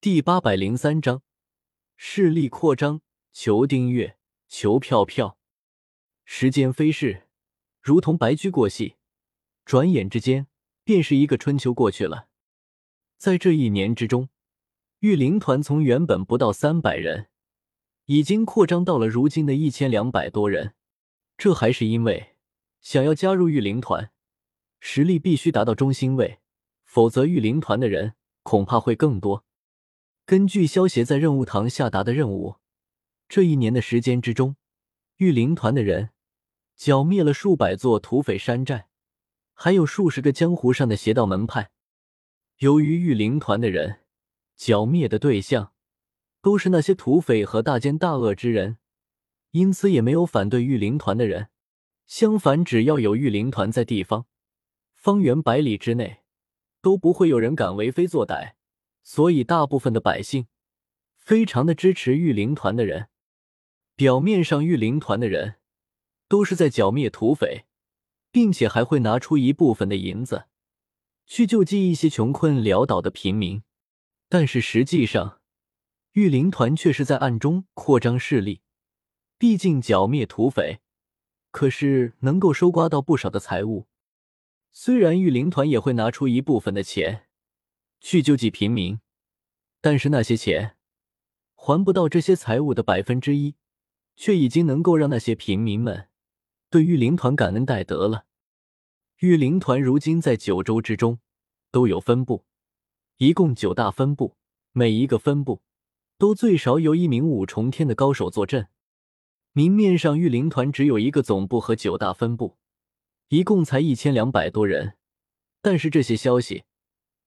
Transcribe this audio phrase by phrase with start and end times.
[0.00, 1.22] 第八百零三章
[1.96, 3.00] 势力扩张，
[3.32, 5.36] 求订阅，求票票。
[6.24, 7.26] 时间飞逝，
[7.82, 8.94] 如同白驹过隙，
[9.64, 10.46] 转眼之间
[10.84, 12.28] 便是一个春秋过去了。
[13.16, 14.28] 在这一年之中，
[15.00, 17.26] 御灵团从原本不到三百人，
[18.04, 20.76] 已经扩张到了如今的一千两百多人。
[21.36, 22.36] 这还是因为
[22.80, 24.12] 想要加入御灵团，
[24.78, 26.38] 实力必须达到中心位，
[26.84, 29.44] 否则御灵团的人恐怕会更多。
[30.28, 32.56] 根据萧协在任务堂下达的任务，
[33.30, 34.56] 这一年的时间之中，
[35.16, 36.10] 御灵团的人
[36.76, 38.88] 剿灭了数百座土匪山寨，
[39.54, 41.70] 还有数十个江湖上的邪道门派。
[42.58, 44.00] 由于御灵团的人
[44.54, 45.72] 剿灭的对象
[46.42, 48.76] 都是那些土匪和大奸大恶之人，
[49.52, 51.48] 因此也没有反对御灵团的人。
[52.06, 54.26] 相反，只要有御灵团在地方，
[54.94, 56.18] 方圆百里之内
[56.82, 58.57] 都不会有人敢为非作歹。
[59.10, 60.48] 所以，大部分的百姓
[61.16, 63.08] 非常的支持御灵团的人。
[63.96, 65.54] 表面上，御灵团的人
[66.28, 67.64] 都是在剿灭土匪，
[68.30, 70.44] 并且还会拿出一部分的银子
[71.24, 73.62] 去救济一些穷困潦倒的平民。
[74.28, 75.40] 但是实际上，
[76.12, 78.60] 御灵团却是在暗中扩张势力。
[79.38, 80.80] 毕竟剿灭土匪，
[81.50, 83.86] 可是能够收刮到不少的财物。
[84.70, 87.24] 虽然御灵团也会拿出一部分的钱。
[88.00, 89.00] 去救济平民，
[89.80, 90.76] 但是那些钱
[91.54, 93.54] 还不到这些财物的百分之一，
[94.16, 96.08] 却已经能够让那些平民们
[96.70, 98.26] 对御灵团感恩戴德了。
[99.18, 101.20] 御灵团如今在九州之中
[101.70, 102.44] 都有分部，
[103.16, 104.36] 一共九大分部，
[104.72, 105.62] 每一个分部
[106.16, 108.68] 都最少有一名五重天的高手坐镇。
[109.52, 112.56] 明面上御灵团只有一个总部和九大分部，
[113.28, 114.96] 一共才一千两百多人，
[115.60, 116.64] 但是这些消息。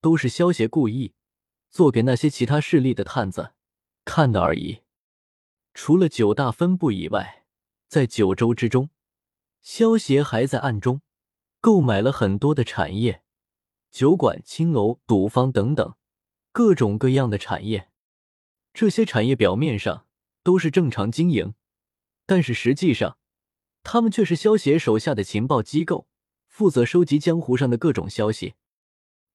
[0.00, 1.14] 都是萧协故意
[1.74, 3.50] 做给那些其他势力的探子
[4.04, 4.82] 看的而已。
[5.74, 7.46] 除了九大分部以外，
[7.88, 8.90] 在九州之中，
[9.60, 11.00] 萧协还在暗中
[11.60, 13.24] 购买了很多的产业，
[13.90, 15.96] 酒馆、青楼、赌坊等等
[16.52, 17.88] 各种各样的产业。
[18.72, 20.06] 这些产业表面上
[20.44, 21.54] 都是正常经营，
[22.24, 23.18] 但是实际上，
[23.82, 26.06] 他们却是萧协手下的情报机构，
[26.46, 28.54] 负责收集江湖上的各种消息。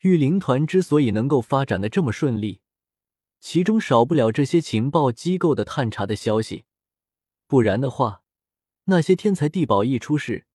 [0.00, 2.62] 御灵团之所以能够发展的这么顺利，
[3.38, 6.64] 其中少不了这些情报机构的探查的消息，
[7.46, 8.22] 不然的话，
[8.84, 10.46] 那些天才地宝一出世，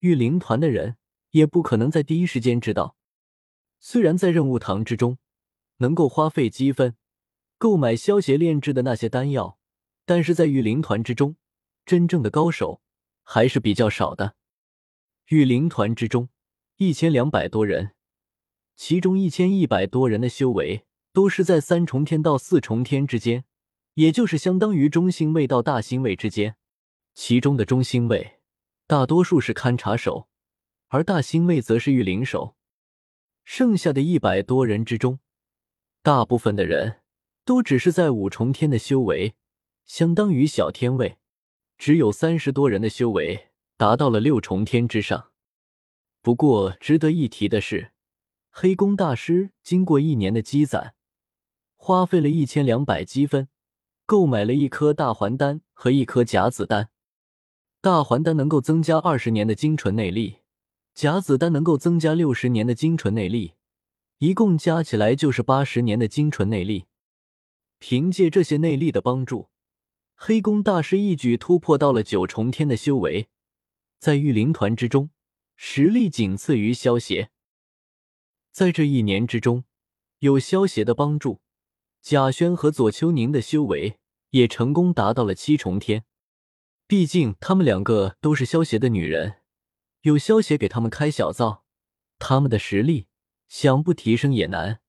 [0.00, 0.96] 御灵团的人
[1.30, 2.96] 也不可能在第一时间知道。
[3.78, 5.18] 虽然在任务堂之中
[5.76, 6.96] 能够花费积分
[7.58, 9.60] 购买消邪炼制的那些丹药，
[10.04, 11.36] 但是在御灵团之中，
[11.86, 12.82] 真正的高手
[13.22, 14.34] 还是比较少的。
[15.28, 16.30] 御灵团之中
[16.78, 17.94] 一千两百多人。
[18.74, 23.44] 其中一千一百多人的修为都是在三重天到四重天之间，
[23.94, 26.56] 也就是相当于中星位到大星位之间。
[27.14, 28.40] 其中的中星位
[28.86, 30.26] 大多数是勘察手，
[30.88, 32.56] 而大星位则是御灵手。
[33.44, 35.20] 剩下的一百多人之中，
[36.02, 37.02] 大部分的人
[37.44, 39.34] 都只是在五重天的修为，
[39.84, 41.18] 相当于小天位。
[41.78, 45.30] 只有三十多人的修为达到了六重天之上。
[46.20, 47.91] 不过值得一提的是。
[48.54, 50.94] 黑宫大师经过一年的积攒，
[51.74, 53.48] 花费了一千两百积分，
[54.04, 56.90] 购买了一颗大还丹和一颗甲子丹。
[57.80, 60.40] 大还丹能够增加二十年的精纯内力，
[60.94, 63.54] 甲子丹能够增加六十年的精纯内力，
[64.18, 66.84] 一共加起来就是八十年的精纯内力。
[67.78, 69.48] 凭借这些内力的帮助，
[70.14, 73.28] 黑宫大师一举突破到了九重天的修为，
[73.98, 75.08] 在御灵团之中，
[75.56, 77.30] 实力仅次于萧协。
[78.52, 79.64] 在这一年之中，
[80.18, 81.40] 有萧协的帮助，
[82.02, 83.98] 贾轩和左秋宁的修为
[84.30, 86.04] 也成功达到了七重天。
[86.86, 89.36] 毕竟他们两个都是萧协的女人，
[90.02, 91.64] 有萧协给他们开小灶，
[92.18, 93.06] 他们的实力
[93.48, 94.80] 想不提升也难。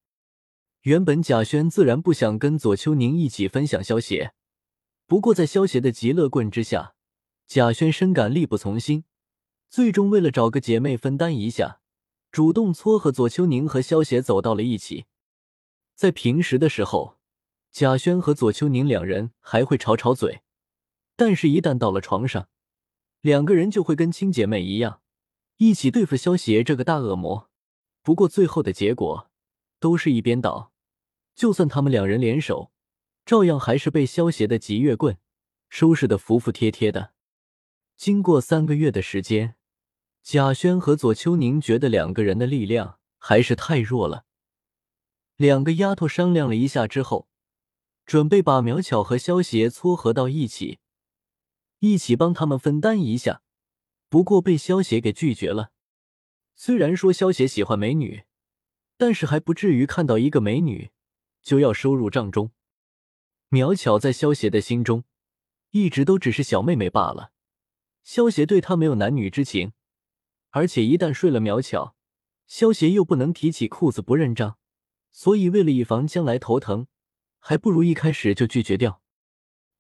[0.81, 4.33] 原本贾轩自然不想跟左秋宁一起分享萧协，
[5.07, 6.95] 不过在萧协的极乐棍之下，
[7.47, 9.05] 贾轩深感力不从心，
[9.69, 11.79] 最终为了找个姐妹分担一下。
[12.33, 15.05] 主动撮合左秋宁和萧协走到了一起。
[15.93, 17.19] 在平时的时候，
[17.71, 20.41] 贾轩和左秋宁两人还会吵吵嘴，
[21.15, 22.49] 但是，一旦到了床上，
[23.21, 25.01] 两个人就会跟亲姐妹一样，
[25.57, 27.51] 一起对付萧协这个大恶魔。
[28.01, 29.29] 不过，最后的结果
[29.79, 30.73] 都是一边倒。
[31.35, 32.71] 就算他们两人联手，
[33.27, 35.19] 照样还是被萧协的极月棍
[35.69, 37.13] 收拾的服服帖帖的。
[37.95, 39.55] 经过三个月的时间。
[40.23, 44.23] 贾轩和左秋宁觉得两个人的力量还是太弱了，
[45.35, 47.27] 两个丫头商量了一下之后，
[48.05, 50.79] 准备把苗巧和萧邪撮合到一起，
[51.79, 53.41] 一起帮他们分担一下。
[54.07, 55.71] 不过被萧邪给拒绝了。
[56.55, 58.23] 虽然说萧邪喜欢美女，
[58.95, 60.91] 但是还不至于看到一个美女
[61.41, 62.51] 就要收入帐中。
[63.49, 65.03] 苗巧在萧邪的心中
[65.71, 67.31] 一直都只是小妹妹罢了，
[68.05, 69.73] 萧邪对她没有男女之情，
[70.53, 71.95] 而且一旦睡了苗巧，
[72.45, 74.59] 萧邪又不能提起裤子不认账，
[75.11, 76.85] 所以为了以防将来头疼，
[77.39, 79.01] 还不如一开始就拒绝掉。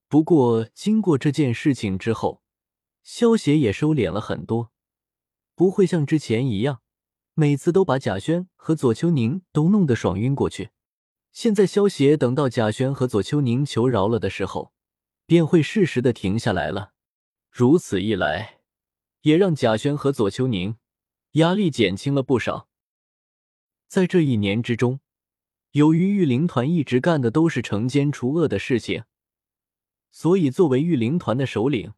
[0.07, 2.41] 不过经过这件事情之后，
[3.03, 4.71] 萧邪也收敛了很多，
[5.53, 6.81] 不会像之前一样，
[7.35, 10.71] 每次都把贾轩和左秋宁都弄得爽晕过去。
[11.31, 14.73] 现在萧邪等到贾轩和左秋宁求饶了的时候，
[15.27, 16.93] 便会适时的停下来了。
[17.51, 18.61] 如此一来，
[19.23, 20.77] 也让贾轩和左秋宁
[21.33, 22.69] 压力减轻了不少。
[23.87, 25.01] 在这一年之中，
[25.71, 29.03] 由于御灵团一直干的都是惩奸除恶的事情，
[30.11, 31.93] 所以作为御灵团的首领。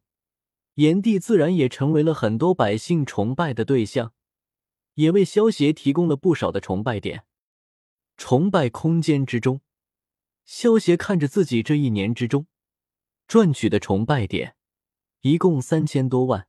[0.74, 4.12] 炎帝自然也成为了很多百姓崇拜的对象，
[4.94, 7.24] 也为萧协提供了不少的崇拜点。
[8.18, 9.62] 崇拜空间之中，
[10.44, 12.46] 萧协看着自己这一年之中
[13.26, 14.54] 赚取的崇拜点，
[15.22, 16.46] 一共三千多万，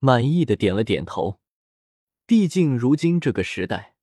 [0.00, 1.40] 满意的点了点头。
[2.26, 3.94] 毕竟如今这个时代，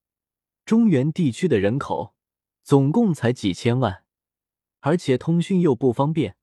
[0.66, 2.16] 中原地区的人口
[2.64, 4.06] 总共才几千万，
[4.80, 6.38] 而且通讯又不方便，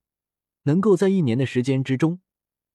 [0.64, 2.20] 能够在一年的时间之中。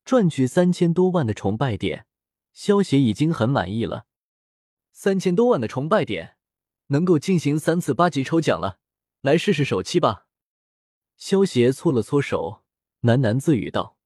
[0.06, 2.08] 赚取三千多万的崇拜点，
[2.52, 4.08] 萧协已经很满意了。
[4.92, 6.38] 三千多万的崇拜点，
[6.88, 8.80] 能够进行三次八级抽奖了，
[9.22, 10.26] 来试试手气吧。
[11.16, 12.64] 萧协搓了搓手，
[13.02, 13.98] 喃喃自语道：“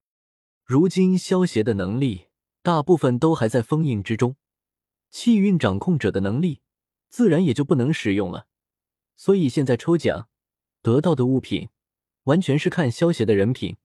[0.65, 2.27] 如今萧协的能力
[2.63, 4.35] 大部分都还在封印之中，
[5.11, 6.61] 气运掌控者的能力
[7.09, 8.47] 自然也就不能使用了。
[9.15, 10.27] 所以现在抽奖
[10.81, 11.69] 得到的物品，
[12.23, 13.77] 完全是看萧协的人品。”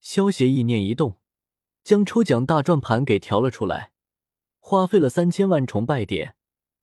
[0.00, 1.18] 萧协意念一动。
[1.84, 3.92] 将抽奖大转盘给调了出来，
[4.58, 6.36] 花费了三千万崇拜点，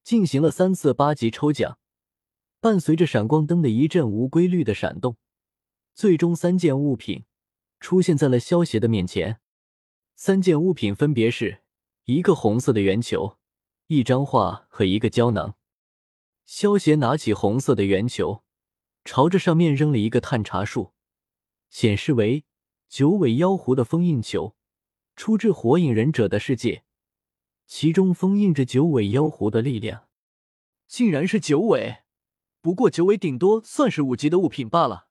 [0.04, 1.78] 进行了三次八级抽奖。
[2.60, 5.18] 伴随着闪光灯的一阵无规律的闪动，
[5.94, 7.26] 最终三件物品
[7.80, 9.40] 出现在了萧协的面前。
[10.16, 11.62] 三件物品分别是
[12.06, 13.38] 一个红色的圆球、
[13.88, 15.56] 一张画和一个胶囊。
[16.46, 18.44] 萧协拿起红色的圆球，
[19.04, 20.94] 朝着上面扔了一个探查术，
[21.70, 22.46] 显示为
[22.88, 24.56] 九尾妖狐的封印球。
[25.18, 26.84] 出自火影忍者的世界，
[27.66, 30.10] 其中封印着九尾妖狐的力量，
[30.88, 32.00] 竟然是九尾。
[32.62, 35.08] 不过九尾顶多算是五级的物品罢了。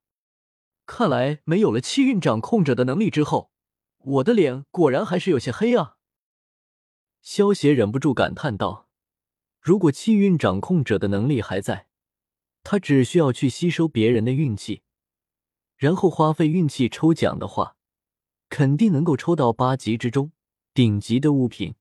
[0.85, 3.51] 看来没有了气运掌控者的能力之后，
[4.05, 5.97] 我的脸果然还是有些黑啊。
[7.23, 8.89] 萧协忍不住感叹道
[9.61, 11.89] ：“如果气运掌控者的能力还在，
[12.62, 14.83] 他只需要去吸收别人的运气，
[15.77, 17.77] 然后花费运气抽奖的话。”
[18.51, 20.31] 肯定能够抽到八级之中
[20.73, 21.75] 顶级的物品。